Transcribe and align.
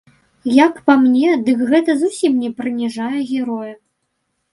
Як 0.51 0.77
па 0.87 0.95
мне, 1.01 1.29
дык 1.49 1.59
гэта 1.71 1.95
зусім 2.03 2.33
не 2.45 2.49
прыніжае 2.61 3.19
героя. 3.33 3.75